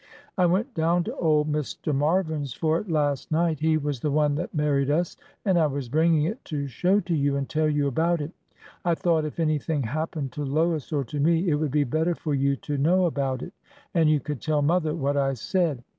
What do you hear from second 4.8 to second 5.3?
us,—